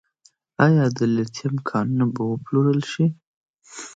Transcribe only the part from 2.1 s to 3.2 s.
به وپلورل شي؟